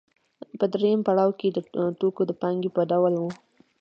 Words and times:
په 0.59 0.65
درېیم 0.73 0.99
پړاو 1.07 1.31
کې 1.39 1.47
د 1.51 1.57
توکو 1.99 2.21
د 2.27 2.31
پانګې 2.41 2.69
په 2.75 2.81
ډول 2.91 3.13
وه 3.17 3.31